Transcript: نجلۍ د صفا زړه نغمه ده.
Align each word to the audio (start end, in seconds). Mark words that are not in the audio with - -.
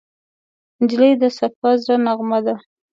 نجلۍ 0.81 1.11
د 1.21 1.23
صفا 1.37 1.69
زړه 1.83 1.95
نغمه 2.05 2.39
ده. 2.45 2.55